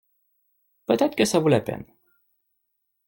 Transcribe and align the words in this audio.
Peut-être 0.87 1.15
que 1.15 1.25
ça 1.25 1.37
vaut 1.37 1.47
la 1.47 1.61
peine. 1.61 1.85